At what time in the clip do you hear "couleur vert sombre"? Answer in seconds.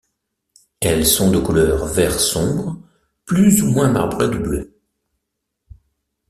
1.37-2.81